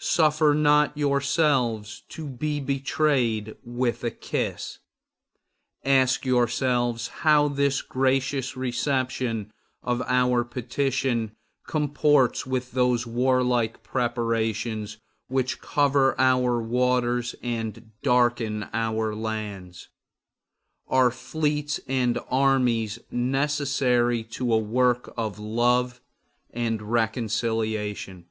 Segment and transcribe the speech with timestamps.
[0.00, 4.80] Suffer not yourselves to be betrayed with a kiss.
[5.84, 9.52] Ask yourselves how this gracious reception
[9.84, 11.36] of our petition
[11.68, 14.96] comports with those warlike preparations
[15.28, 19.86] which cover our waters and darken our land.
[20.88, 26.00] Are fleets and armies necessary to a work of love
[26.50, 28.26] and reconciliation?